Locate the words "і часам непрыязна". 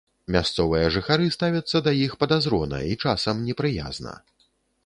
2.95-4.19